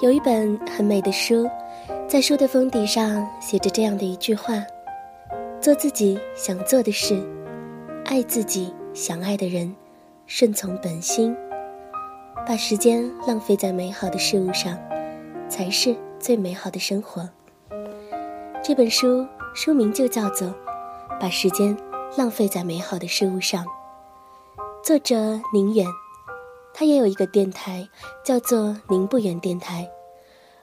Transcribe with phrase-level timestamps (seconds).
[0.00, 1.50] 有一本很美的书，
[2.06, 4.54] 在书的封底上写着这样的一句话
[5.60, 7.20] ：“做自己想做的事，
[8.04, 9.74] 爱自己想爱的人，
[10.24, 11.36] 顺从本心，
[12.46, 14.78] 把时间浪费在美好的事物上，
[15.48, 17.28] 才是最美好的生活。”
[18.62, 20.46] 这本书书名就叫做
[21.20, 21.76] 《把时间
[22.16, 23.64] 浪费在美好的事物上》，
[24.80, 25.16] 作者
[25.52, 25.84] 宁远。
[26.78, 27.88] 他也有一个电台，
[28.24, 29.84] 叫做“宁不远电台”。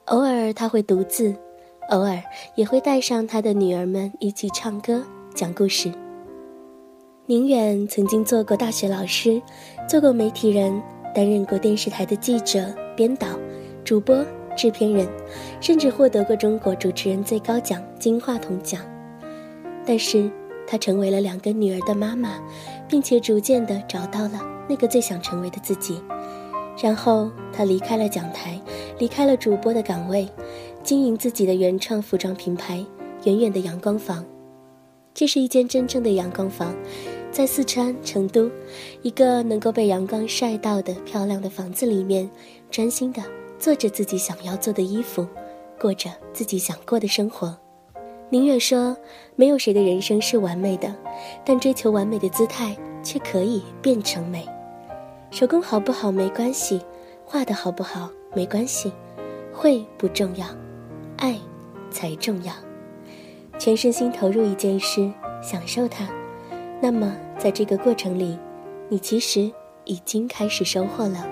[0.06, 1.36] 偶尔他会独自，
[1.90, 2.18] 偶尔
[2.54, 5.92] 也会带上他的女儿们一起唱歌、讲故事。
[7.26, 9.42] 宁远曾经做过大学老师，
[9.86, 10.82] 做过媒体人，
[11.14, 13.26] 担任过电视台的记者、编导、
[13.84, 14.24] 主播、
[14.56, 15.06] 制片人，
[15.60, 18.80] 甚至获得过中国主持人最高奖金话筒奖。
[19.84, 20.30] 但是，
[20.66, 22.38] 她成为了两个女儿的妈妈，
[22.88, 24.40] 并且逐渐地找到了。
[24.68, 26.02] 那个最想成为的自己，
[26.82, 28.60] 然后他离开了讲台，
[28.98, 30.28] 离开了主播的岗位，
[30.82, 32.84] 经营自己的原创服装品牌
[33.22, 34.24] “远远的阳光房”。
[35.14, 36.74] 这是一间真正的阳光房，
[37.30, 38.50] 在四川成都，
[39.02, 42.28] 一个能够被阳光晒到的漂亮的房子里面，
[42.68, 43.22] 专心的
[43.60, 45.24] 做着自己想要做的衣服，
[45.80, 47.56] 过着自己想过的生活。
[48.28, 48.96] 宁愿说，
[49.36, 50.92] 没有谁的人生是完美的，
[51.44, 54.44] 但追求完美的姿态却可以变成美。
[55.30, 56.80] 手工好不好没关系，
[57.24, 58.92] 画的好不好没关系，
[59.52, 60.46] 会不重要，
[61.16, 61.38] 爱
[61.88, 62.52] 才重要。
[63.58, 65.08] 全身心投入一件事，
[65.40, 66.08] 享受它，
[66.80, 68.36] 那么在这个过程里，
[68.88, 69.50] 你其实
[69.84, 71.24] 已经开始收获了。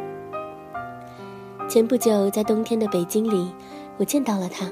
[1.68, 3.52] 前不久在冬天的北京里，
[3.96, 4.70] 我见到了他。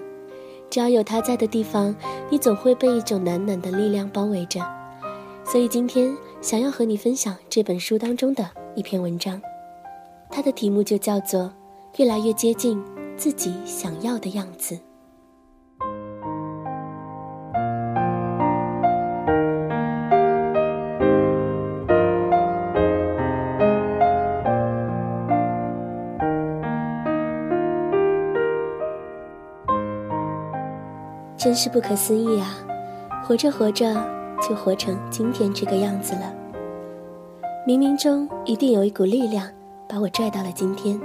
[0.73, 1.95] 只要有他在的地方，
[2.31, 4.59] 你总会被一种暖暖的力量包围着。
[5.45, 8.49] 所以今天想要和你分享这本书当中的。
[8.75, 9.39] 一篇文章，
[10.31, 11.41] 它的题目就叫做
[11.99, 12.83] 《越来越接近
[13.19, 14.75] 自己想要的样子》。
[31.43, 32.57] 真是不可思议啊！
[33.27, 33.93] 活着活着，
[34.49, 36.33] 就活成今天这个样子了。
[37.67, 39.51] 冥冥中一定有一股力量
[39.89, 41.01] 把我拽到了今天。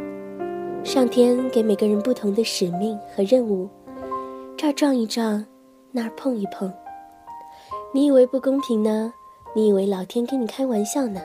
[0.83, 3.67] 上天给每个人不同的使命和任务，
[4.55, 5.43] 这儿撞一撞，
[5.91, 6.71] 那儿碰一碰。
[7.91, 9.11] 你以为不公平呢？
[9.55, 11.19] 你以为老天跟你开玩笑呢？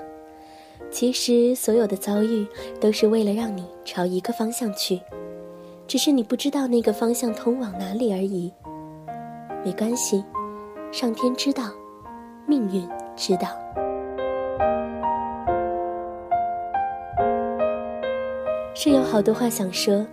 [0.91, 2.47] 其实所有的遭遇
[2.81, 4.99] 都是为了让你朝一个方向去，
[5.87, 8.51] 只是你不知道那个方向通往哪里而已。
[9.65, 10.25] 没关系，
[10.91, 11.65] 上天知道，
[12.47, 13.49] 命运知道。
[18.75, 20.05] 是有好多话想说，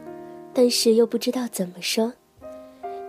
[0.54, 2.14] 但是又不知道怎么说。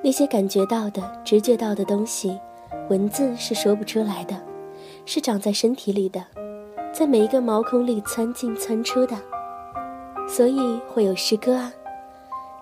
[0.03, 2.41] 那些感觉到的、直觉到的东西，
[2.89, 4.34] 文字是说不出来的，
[5.05, 6.25] 是长在身体里的，
[6.91, 9.15] 在每一个毛孔里窜进窜出的。
[10.27, 11.71] 所以会有诗歌啊，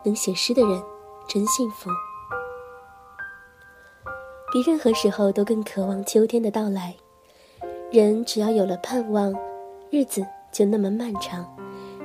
[0.03, 0.83] 能写诗的人
[1.28, 1.89] 真幸福。
[4.53, 6.94] 比任何时候都更渴望秋天的到来。
[7.91, 9.34] 人只要有了盼望，
[9.91, 11.47] 日子就那么漫长。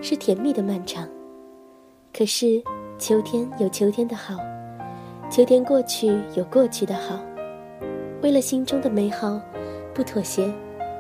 [0.02, 1.08] 是甜蜜的漫长，
[2.14, 2.62] 可是
[3.00, 4.36] 秋天有秋天的好，
[5.30, 7.18] 秋天过去有过去的好。
[8.22, 9.40] 为了心中的美好，
[9.94, 10.54] 不妥协，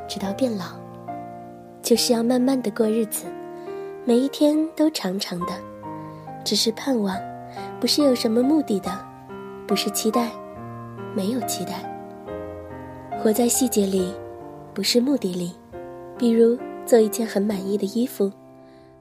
[0.08, 0.68] 直到变老，
[1.82, 3.26] 就是要慢慢的过日子，
[4.06, 5.48] 每一天都长长的，
[6.46, 7.18] 只是盼望，
[7.82, 8.90] 不是有什么目的的，
[9.68, 10.32] 不是期待，
[11.16, 11.90] 没有期待。
[13.22, 14.14] 活在细节里，
[14.74, 15.54] 不是目的里，
[16.18, 18.32] 比如做一件很满意的衣服。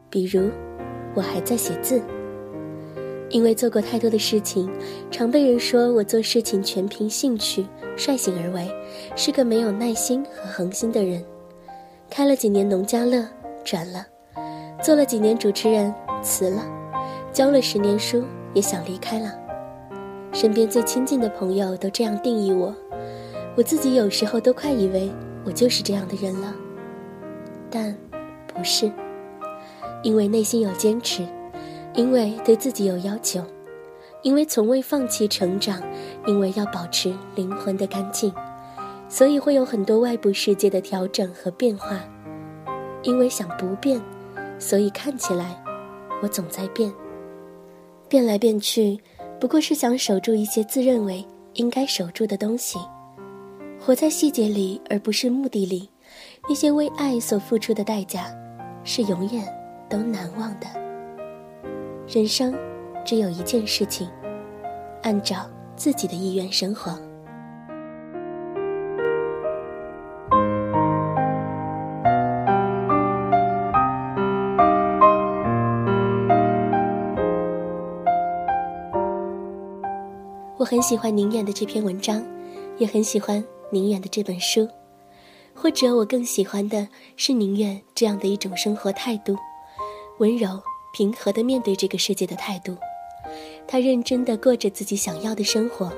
[0.08, 0.50] 比如，
[1.14, 2.00] 我还在写字。
[3.30, 4.70] 因为做过太多的事情，
[5.10, 7.66] 常被人说我做事情全凭兴趣，
[7.96, 8.70] 率性而为，
[9.16, 11.24] 是个没有耐心和恒心的人。
[12.10, 13.26] 开了几年农家乐，
[13.64, 14.04] 转了；
[14.82, 16.60] 做了几年主持人，辞了；
[17.32, 18.22] 教了十年书，
[18.52, 19.41] 也想离开了。
[20.32, 22.74] 身边最亲近的朋友都这样定义我，
[23.54, 25.10] 我自己有时候都快以为
[25.44, 26.54] 我就是这样的人了，
[27.70, 27.96] 但
[28.46, 28.90] 不是。
[30.02, 31.24] 因为内心有坚持，
[31.94, 33.40] 因为对自己有要求，
[34.22, 35.80] 因为从未放弃成长，
[36.26, 38.32] 因为要保持灵魂的干净，
[39.08, 42.00] 所以会有很多外部世界的调整和变化。
[43.02, 44.00] 因为想不变，
[44.58, 45.62] 所以看起来
[46.22, 46.92] 我总在变。
[48.08, 48.98] 变来变去，
[49.42, 52.78] 不过是想守住一些自认为应该守住的东西。
[53.80, 55.90] 活在细节里，而不是目的里。
[56.48, 58.32] 那些为爱所付出的代价，
[58.84, 59.44] 是永远。
[59.90, 60.66] 都难忘的
[62.06, 62.54] 人生，
[63.04, 64.08] 只有一件事情：
[65.02, 66.96] 按照自己的意愿生活。
[80.58, 82.22] 我很喜欢宁远的这篇文章，
[82.78, 84.68] 也很喜欢宁远的这本书，
[85.54, 89.34] 或者我更喜欢的是宁远这样的一种生活态度：
[90.18, 90.60] 温柔、
[90.92, 92.76] 平和的面对这个世界的态度。
[93.66, 95.90] 他认真的过着自己想要的生活，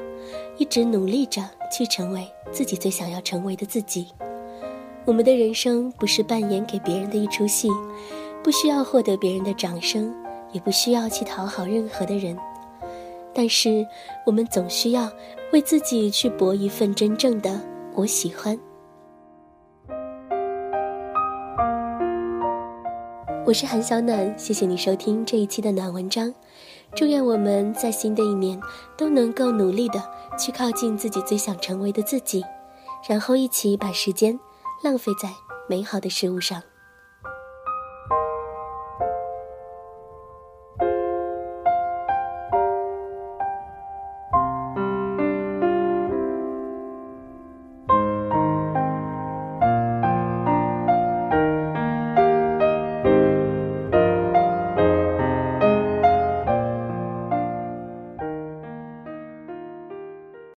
[0.56, 4.06] 一直努力着去成为自己最想要成为的自己。
[5.04, 7.68] 我们的人生不是扮演给别人的一出戏，
[8.42, 10.14] 不需要获得别人的掌声，
[10.52, 12.38] 也不需要去讨好任何的人。
[13.34, 13.84] 但是，
[14.24, 15.10] 我们总需要
[15.52, 17.60] 为自己去搏一份真正的
[17.94, 18.58] 我喜欢。
[23.44, 26.32] 我是韩小暖，谢谢你收听这一期的暖文章。
[26.94, 28.58] 祝愿我们在新的一年
[28.96, 30.00] 都能够努力的
[30.38, 32.42] 去靠近自己最想成为的自己，
[33.08, 34.38] 然后一起把时间
[34.82, 35.28] 浪费在
[35.68, 36.62] 美好的事物上。